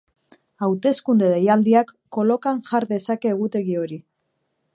Hauteskunde 0.67 1.29
deialdiak 1.33 1.93
kolokan 2.17 2.65
jar 2.71 2.89
dezake 2.95 3.35
egutegi 3.37 3.79
hori. 3.85 4.03